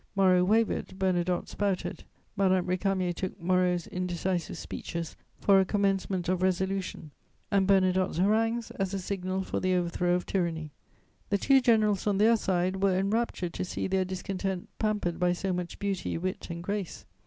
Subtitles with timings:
[0.15, 2.05] Moreau wavered, Bernadotte spouted.
[2.35, 7.11] Madame Récamier took Moreau's indecisive speeches for a commencement of resolution
[7.51, 10.71] and Bernadotte's harangues as a signal for the overthrow of tyranny.
[11.29, 15.53] The two generals, on their side, were enraptured to see their discontent pampered by so
[15.53, 17.05] much beauty, wit and grace.